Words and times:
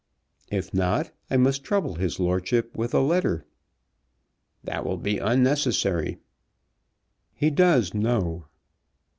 "If 0.49 0.73
not, 0.73 1.11
I 1.29 1.37
must 1.37 1.63
trouble 1.63 1.93
his 1.93 2.19
lordship 2.19 2.75
with 2.75 2.95
a 2.95 3.01
letter." 3.01 3.45
"That 4.63 4.83
will 4.83 4.97
be 4.97 5.19
unnecessary." 5.19 6.17
"He 7.35 7.51
does 7.51 7.93
know." 7.93 8.45